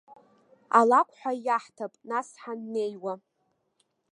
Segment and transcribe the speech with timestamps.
[0.79, 3.13] Алакәҳәаҩ иаҳҭап, нас, ҳаннеиуа.